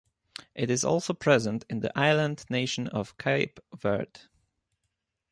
[0.55, 4.21] It is also present in the island nation of Cape Verde.